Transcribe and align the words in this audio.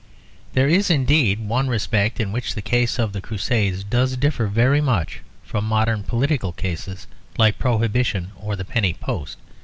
There 0.53 0.67
is 0.67 0.89
indeed 0.89 1.39
one 1.47 1.67
respect 1.67 2.19
in 2.19 2.31
which 2.31 2.55
the 2.55 2.61
case 2.63 2.97
of 2.97 3.13
the 3.13 3.21
Crusade 3.21 3.83
does 3.91 4.17
differ 4.17 4.47
very 4.47 4.81
much 4.81 5.19
from 5.43 5.63
modern 5.65 6.01
political 6.01 6.51
cases 6.53 7.05
like 7.37 7.59
prohibition 7.59 8.31
or 8.39 8.55
the 8.55 8.65
penny 8.65 8.95
post. 8.95 9.37